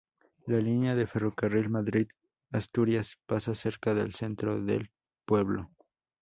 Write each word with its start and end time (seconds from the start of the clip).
La 0.47 0.57
línea 0.57 0.95
de 0.95 1.05
ferrocarril 1.05 1.69
Madrid-Asturias 1.69 3.19
pasa 3.27 3.53
cerca 3.53 3.93
del 3.93 4.15
centro 4.15 4.59
del 4.59 4.89
pueblo. 5.25 5.69